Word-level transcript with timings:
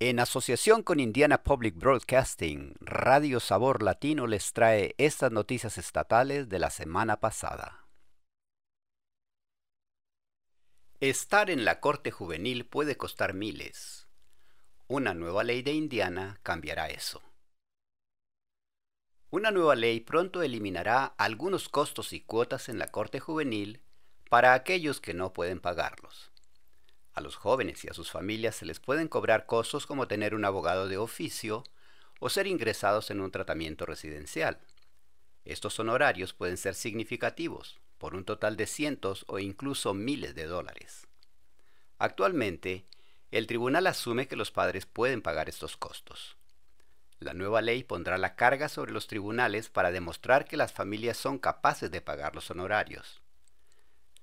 En 0.00 0.18
asociación 0.18 0.82
con 0.82 0.98
Indiana 0.98 1.44
Public 1.44 1.76
Broadcasting, 1.76 2.74
Radio 2.80 3.38
Sabor 3.38 3.80
Latino 3.80 4.26
les 4.26 4.52
trae 4.52 4.96
estas 4.98 5.30
noticias 5.30 5.78
estatales 5.78 6.48
de 6.48 6.58
la 6.58 6.70
semana 6.70 7.20
pasada. 7.20 7.86
Estar 10.98 11.48
en 11.48 11.64
la 11.64 11.78
corte 11.78 12.10
juvenil 12.10 12.66
puede 12.66 12.96
costar 12.96 13.34
miles. 13.34 14.08
Una 14.88 15.14
nueva 15.14 15.44
ley 15.44 15.62
de 15.62 15.72
Indiana 15.72 16.40
cambiará 16.42 16.88
eso. 16.88 17.22
Una 19.30 19.52
nueva 19.52 19.76
ley 19.76 20.00
pronto 20.00 20.42
eliminará 20.42 21.04
algunos 21.18 21.68
costos 21.68 22.12
y 22.12 22.20
cuotas 22.20 22.68
en 22.68 22.78
la 22.78 22.88
corte 22.88 23.20
juvenil 23.20 23.80
para 24.28 24.54
aquellos 24.54 25.00
que 25.00 25.14
no 25.14 25.32
pueden 25.32 25.60
pagarlos. 25.60 26.33
A 27.14 27.20
los 27.20 27.36
jóvenes 27.36 27.84
y 27.84 27.88
a 27.88 27.94
sus 27.94 28.10
familias 28.10 28.56
se 28.56 28.66
les 28.66 28.80
pueden 28.80 29.08
cobrar 29.08 29.46
costos 29.46 29.86
como 29.86 30.08
tener 30.08 30.34
un 30.34 30.44
abogado 30.44 30.88
de 30.88 30.98
oficio 30.98 31.64
o 32.18 32.28
ser 32.28 32.46
ingresados 32.46 33.10
en 33.10 33.20
un 33.20 33.30
tratamiento 33.30 33.86
residencial. 33.86 34.58
Estos 35.44 35.78
honorarios 35.78 36.32
pueden 36.32 36.56
ser 36.56 36.74
significativos, 36.74 37.78
por 37.98 38.14
un 38.14 38.24
total 38.24 38.56
de 38.56 38.66
cientos 38.66 39.24
o 39.28 39.38
incluso 39.38 39.94
miles 39.94 40.34
de 40.34 40.46
dólares. 40.46 41.06
Actualmente, 41.98 42.84
el 43.30 43.46
tribunal 43.46 43.86
asume 43.86 44.26
que 44.26 44.36
los 44.36 44.50
padres 44.50 44.84
pueden 44.86 45.22
pagar 45.22 45.48
estos 45.48 45.76
costos. 45.76 46.36
La 47.20 47.32
nueva 47.32 47.62
ley 47.62 47.84
pondrá 47.84 48.18
la 48.18 48.34
carga 48.34 48.68
sobre 48.68 48.92
los 48.92 49.06
tribunales 49.06 49.68
para 49.68 49.92
demostrar 49.92 50.46
que 50.46 50.56
las 50.56 50.72
familias 50.72 51.16
son 51.16 51.38
capaces 51.38 51.90
de 51.90 52.00
pagar 52.00 52.34
los 52.34 52.50
honorarios. 52.50 53.20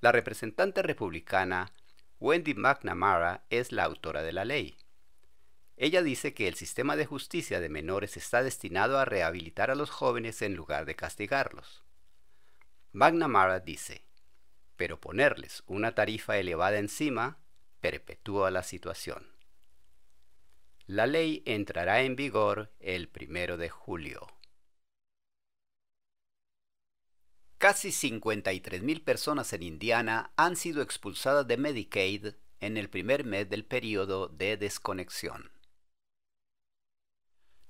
La 0.00 0.12
representante 0.12 0.82
republicana 0.82 1.72
Wendy 2.18 2.54
McNamara 2.54 3.44
es 3.50 3.72
la 3.72 3.84
autora 3.84 4.22
de 4.22 4.32
la 4.32 4.44
ley. 4.44 4.78
Ella 5.76 6.02
dice 6.02 6.32
que 6.32 6.48
el 6.48 6.54
sistema 6.54 6.96
de 6.96 7.04
justicia 7.04 7.60
de 7.60 7.68
menores 7.68 8.16
está 8.16 8.42
destinado 8.42 8.98
a 8.98 9.04
rehabilitar 9.04 9.70
a 9.70 9.74
los 9.74 9.90
jóvenes 9.90 10.40
en 10.40 10.56
lugar 10.56 10.86
de 10.86 10.96
castigarlos. 10.96 11.82
McNamara 12.92 13.60
dice, 13.60 14.06
pero 14.76 14.98
ponerles 14.98 15.62
una 15.66 15.94
tarifa 15.94 16.38
elevada 16.38 16.78
encima 16.78 17.38
perpetúa 17.80 18.50
la 18.50 18.62
situación. 18.62 19.26
La 20.86 21.06
ley 21.06 21.42
entrará 21.44 22.00
en 22.02 22.16
vigor 22.16 22.72
el 22.80 23.08
primero 23.08 23.58
de 23.58 23.68
julio. 23.68 24.26
Casi 27.66 27.88
53.000 27.88 29.02
personas 29.02 29.52
en 29.52 29.64
Indiana 29.64 30.30
han 30.36 30.54
sido 30.54 30.82
expulsadas 30.82 31.48
de 31.48 31.56
Medicaid 31.56 32.34
en 32.60 32.76
el 32.76 32.88
primer 32.88 33.24
mes 33.24 33.50
del 33.50 33.64
periodo 33.64 34.28
de 34.28 34.56
desconexión. 34.56 35.50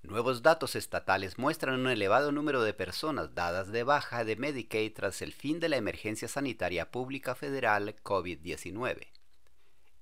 Nuevos 0.03 0.43
datos 0.43 0.77
estatales 0.77 1.39
muestran 1.39 1.81
un 1.81 1.89
elevado 1.89 2.31
número 2.31 2.63
de 2.63 2.75
personas 2.75 3.35
dadas 3.35 3.73
de 3.73 3.85
baja 3.85 4.27
de 4.27 4.37
Medicaid 4.37 4.93
tras 4.93 5.23
el 5.23 5.33
fin 5.33 5.61
de 5.61 5.71
la 5.71 5.79
emergencia 5.79 6.29
sanitaria 6.29 6.91
pública 6.91 7.35
federal 7.35 7.97
COVID-19. 8.05 9.07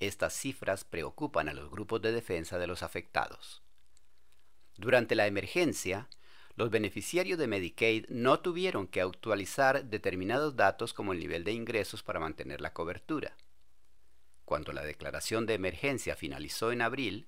Estas 0.01 0.33
cifras 0.33 0.83
preocupan 0.83 1.49
a 1.49 1.55
los 1.55 1.71
grupos 1.71 2.03
de 2.03 2.11
defensa 2.11 2.59
de 2.59 2.67
los 2.67 2.83
afectados. 2.83 3.63
Durante 4.77 5.15
la 5.15 5.29
emergencia, 5.29 6.09
los 6.57 6.71
beneficiarios 6.71 7.39
de 7.39 7.49
Medicaid 7.49 8.07
no 8.09 8.41
tuvieron 8.41 8.87
que 8.87 9.01
actualizar 9.01 9.85
determinados 9.87 10.55
datos 10.55 10.95
como 10.95 11.13
el 11.13 11.19
nivel 11.19 11.43
de 11.43 11.53
ingresos 11.53 12.03
para 12.03 12.21
mantener 12.21 12.61
la 12.61 12.73
cobertura. 12.73 13.37
Cuando 14.45 14.73
la 14.73 14.83
declaración 14.83 15.47
de 15.47 15.55
emergencia 15.55 16.15
finalizó 16.15 16.71
en 16.71 16.83
abril, 16.83 17.27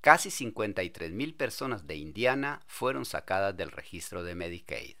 casi 0.00 0.28
53.000 0.28 1.36
personas 1.36 1.86
de 1.86 1.96
Indiana 1.96 2.62
fueron 2.66 3.04
sacadas 3.04 3.56
del 3.56 3.72
registro 3.72 4.22
de 4.22 4.34
Medicaid. 4.34 4.96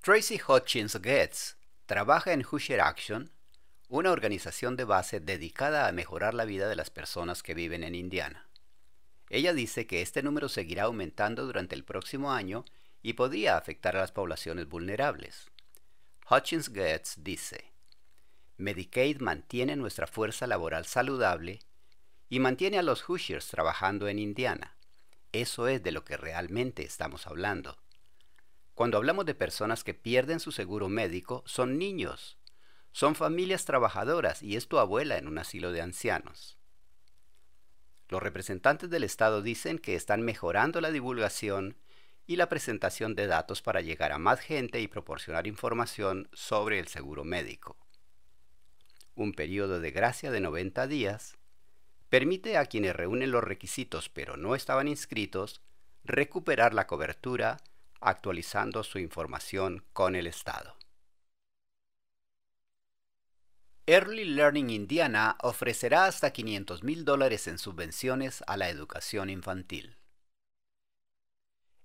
Tracy 0.00 0.40
Hutchins 0.46 0.98
Getz 1.02 1.56
trabaja 1.84 2.32
en 2.32 2.42
Hoosier 2.42 2.80
Action, 2.80 3.32
una 3.88 4.12
organización 4.12 4.76
de 4.76 4.84
base 4.84 5.20
dedicada 5.20 5.88
a 5.88 5.92
mejorar 5.92 6.32
la 6.32 6.44
vida 6.44 6.68
de 6.68 6.76
las 6.76 6.90
personas 6.90 7.42
que 7.42 7.54
viven 7.54 7.84
en 7.84 7.94
Indiana. 7.94 8.48
Ella 9.28 9.52
dice 9.52 9.86
que 9.86 10.02
este 10.02 10.22
número 10.22 10.48
seguirá 10.48 10.84
aumentando 10.84 11.46
durante 11.46 11.74
el 11.74 11.84
próximo 11.84 12.32
año 12.32 12.64
y 13.02 13.14
podría 13.14 13.56
afectar 13.56 13.96
a 13.96 14.00
las 14.00 14.12
poblaciones 14.12 14.68
vulnerables. 14.68 15.50
Hutchins 16.30 16.72
Getz 16.72 17.16
dice, 17.18 17.72
Medicaid 18.56 19.20
mantiene 19.20 19.76
nuestra 19.76 20.06
fuerza 20.06 20.46
laboral 20.46 20.86
saludable 20.86 21.60
y 22.28 22.40
mantiene 22.40 22.78
a 22.78 22.82
los 22.82 23.02
Hoosiers 23.08 23.46
trabajando 23.48 24.08
en 24.08 24.18
Indiana. 24.18 24.76
Eso 25.32 25.68
es 25.68 25.82
de 25.82 25.92
lo 25.92 26.04
que 26.04 26.16
realmente 26.16 26.84
estamos 26.84 27.26
hablando. 27.26 27.78
Cuando 28.74 28.96
hablamos 28.96 29.26
de 29.26 29.34
personas 29.34 29.84
que 29.84 29.94
pierden 29.94 30.40
su 30.40 30.52
seguro 30.52 30.88
médico, 30.88 31.42
son 31.46 31.78
niños, 31.78 32.38
son 32.92 33.14
familias 33.14 33.64
trabajadoras 33.64 34.42
y 34.42 34.56
es 34.56 34.68
tu 34.68 34.78
abuela 34.78 35.18
en 35.18 35.28
un 35.28 35.38
asilo 35.38 35.70
de 35.72 35.82
ancianos. 35.82 36.56
Los 38.08 38.22
representantes 38.22 38.88
del 38.88 39.04
Estado 39.04 39.42
dicen 39.42 39.78
que 39.78 39.94
están 39.94 40.22
mejorando 40.22 40.80
la 40.80 40.90
divulgación 40.90 41.76
y 42.26 42.36
la 42.36 42.48
presentación 42.48 43.14
de 43.14 43.26
datos 43.26 43.62
para 43.62 43.80
llegar 43.80 44.12
a 44.12 44.18
más 44.18 44.40
gente 44.40 44.80
y 44.80 44.88
proporcionar 44.88 45.46
información 45.46 46.28
sobre 46.32 46.78
el 46.78 46.88
seguro 46.88 47.24
médico. 47.24 47.76
Un 49.14 49.32
periodo 49.32 49.80
de 49.80 49.90
gracia 49.90 50.30
de 50.30 50.40
90 50.40 50.86
días 50.86 51.36
permite 52.08 52.56
a 52.56 52.66
quienes 52.66 52.94
reúnen 52.94 53.30
los 53.30 53.42
requisitos 53.42 54.08
pero 54.08 54.36
no 54.36 54.54
estaban 54.54 54.88
inscritos 54.88 55.60
recuperar 56.04 56.74
la 56.74 56.86
cobertura 56.86 57.56
actualizando 58.00 58.84
su 58.84 58.98
información 58.98 59.84
con 59.92 60.14
el 60.14 60.26
Estado. 60.26 60.76
Early 63.88 64.24
Learning 64.24 64.70
Indiana 64.70 65.38
ofrecerá 65.42 66.06
hasta 66.06 66.32
500 66.32 66.82
mil 66.82 67.04
dólares 67.04 67.46
en 67.46 67.56
subvenciones 67.56 68.42
a 68.48 68.56
la 68.56 68.68
educación 68.68 69.30
infantil. 69.30 69.96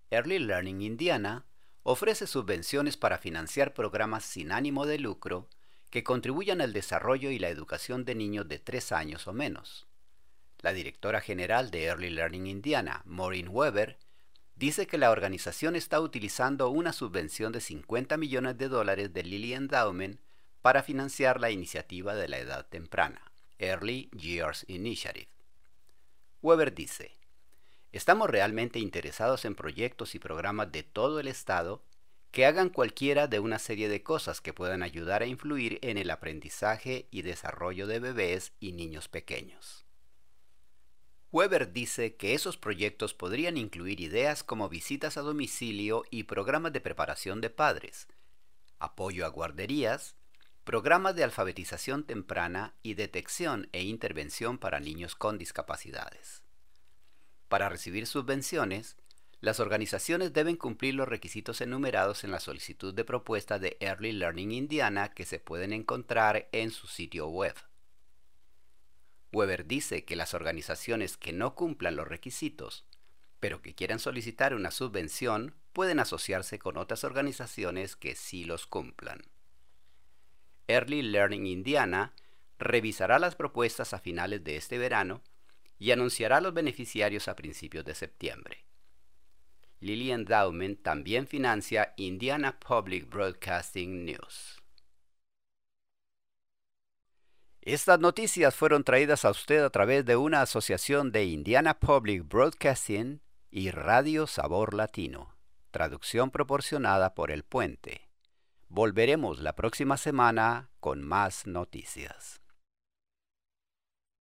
Early 0.09 0.39
Learning 0.39 0.81
Indiana 0.81 1.45
ofrece 1.83 2.25
subvenciones 2.25 2.97
para 2.97 3.19
financiar 3.19 3.75
programas 3.75 4.25
sin 4.25 4.51
ánimo 4.51 4.87
de 4.87 4.97
lucro 4.97 5.47
que 5.91 6.03
contribuyan 6.03 6.59
al 6.59 6.73
desarrollo 6.73 7.29
y 7.29 7.37
la 7.37 7.49
educación 7.49 8.03
de 8.03 8.15
niños 8.15 8.47
de 8.47 8.57
3 8.57 8.93
años 8.93 9.27
o 9.27 9.33
menos. 9.33 9.85
La 10.57 10.73
directora 10.73 11.21
general 11.21 11.69
de 11.69 11.83
Early 11.83 12.09
Learning 12.09 12.47
Indiana, 12.47 13.03
Maureen 13.05 13.49
Weber, 13.49 13.99
dice 14.55 14.87
que 14.87 14.97
la 14.97 15.11
organización 15.11 15.75
está 15.75 15.99
utilizando 15.99 16.71
una 16.71 16.93
subvención 16.93 17.51
de 17.51 17.61
50 17.61 18.17
millones 18.17 18.57
de 18.57 18.69
dólares 18.69 19.13
de 19.13 19.21
Lilly 19.21 19.53
Endowment 19.53 20.19
para 20.61 20.83
financiar 20.83 21.39
la 21.39 21.51
iniciativa 21.51 22.15
de 22.15 22.27
la 22.27 22.39
edad 22.39 22.67
temprana, 22.67 23.31
Early 23.57 24.09
Years 24.11 24.65
Initiative. 24.67 25.29
Weber 26.41 26.73
dice, 26.73 27.11
Estamos 27.91 28.29
realmente 28.29 28.79
interesados 28.79 29.43
en 29.43 29.53
proyectos 29.53 30.15
y 30.15 30.19
programas 30.19 30.71
de 30.71 30.83
todo 30.83 31.19
el 31.19 31.27
Estado 31.27 31.83
que 32.31 32.45
hagan 32.45 32.69
cualquiera 32.69 33.27
de 33.27 33.39
una 33.39 33.59
serie 33.59 33.89
de 33.89 34.01
cosas 34.01 34.39
que 34.39 34.53
puedan 34.53 34.81
ayudar 34.81 35.21
a 35.21 35.25
influir 35.25 35.79
en 35.81 35.97
el 35.97 36.09
aprendizaje 36.09 37.07
y 37.11 37.23
desarrollo 37.23 37.87
de 37.87 37.99
bebés 37.99 38.53
y 38.61 38.71
niños 38.71 39.09
pequeños. 39.09 39.85
Weber 41.33 41.73
dice 41.73 42.15
que 42.15 42.33
esos 42.33 42.57
proyectos 42.57 43.13
podrían 43.13 43.57
incluir 43.57 43.99
ideas 43.99 44.43
como 44.43 44.69
visitas 44.69 45.17
a 45.17 45.21
domicilio 45.21 46.03
y 46.09 46.23
programas 46.23 46.71
de 46.71 46.79
preparación 46.79 47.41
de 47.41 47.49
padres, 47.49 48.07
apoyo 48.79 49.25
a 49.25 49.29
guarderías, 49.29 50.15
programas 50.63 51.15
de 51.15 51.23
alfabetización 51.23 52.03
temprana 52.03 52.75
y 52.83 52.93
detección 52.93 53.67
e 53.71 53.83
intervención 53.83 54.59
para 54.59 54.79
niños 54.79 55.15
con 55.15 55.37
discapacidades. 55.37 56.43
Para 57.47 57.67
recibir 57.67 58.05
subvenciones, 58.05 58.95
las 59.39 59.59
organizaciones 59.59 60.33
deben 60.33 60.55
cumplir 60.55 60.93
los 60.93 61.07
requisitos 61.07 61.61
enumerados 61.61 62.23
en 62.23 62.29
la 62.29 62.39
solicitud 62.39 62.93
de 62.93 63.03
propuesta 63.03 63.57
de 63.57 63.75
Early 63.79 64.11
Learning 64.11 64.51
Indiana 64.51 65.09
que 65.09 65.25
se 65.25 65.39
pueden 65.39 65.73
encontrar 65.73 66.47
en 66.51 66.69
su 66.69 66.85
sitio 66.85 67.27
web. 67.27 67.55
Weber 69.33 69.65
dice 69.65 70.05
que 70.05 70.15
las 70.15 70.35
organizaciones 70.35 71.17
que 71.17 71.33
no 71.33 71.55
cumplan 71.55 71.95
los 71.95 72.07
requisitos, 72.07 72.85
pero 73.39 73.63
que 73.63 73.73
quieran 73.73 73.97
solicitar 73.97 74.53
una 74.53 74.69
subvención, 74.69 75.55
pueden 75.73 75.99
asociarse 75.99 76.59
con 76.59 76.77
otras 76.77 77.03
organizaciones 77.03 77.95
que 77.95 78.13
sí 78.13 78.43
los 78.43 78.67
cumplan. 78.67 79.23
Early 80.71 81.01
Learning 81.01 81.45
Indiana 81.45 82.13
revisará 82.59 83.19
las 83.19 83.35
propuestas 83.35 83.93
a 83.93 83.99
finales 83.99 84.43
de 84.43 84.55
este 84.55 84.77
verano 84.77 85.21
y 85.79 85.91
anunciará 85.91 86.41
los 86.41 86.53
beneficiarios 86.53 87.27
a 87.27 87.35
principios 87.35 87.83
de 87.85 87.95
septiembre. 87.95 88.65
Lilly 89.79 90.11
Endowment 90.11 90.83
también 90.83 91.25
financia 91.25 91.93
Indiana 91.97 92.59
Public 92.59 93.09
Broadcasting 93.09 94.05
News. 94.05 94.61
Estas 97.63 97.99
noticias 97.99 98.55
fueron 98.55 98.83
traídas 98.83 99.25
a 99.25 99.31
usted 99.31 99.63
a 99.63 99.69
través 99.71 100.05
de 100.05 100.15
una 100.15 100.41
asociación 100.41 101.11
de 101.11 101.25
Indiana 101.25 101.79
Public 101.79 102.27
Broadcasting 102.27 103.21
y 103.49 103.71
Radio 103.71 104.27
Sabor 104.27 104.73
Latino, 104.73 105.35
traducción 105.71 106.31
proporcionada 106.31 107.15
por 107.15 107.31
El 107.31 107.43
Puente. 107.43 108.10
Volveremos 108.73 109.41
la 109.41 109.53
próxima 109.53 109.97
semana 109.97 110.69
con 110.79 111.03
más 111.03 111.45
noticias. 111.45 112.40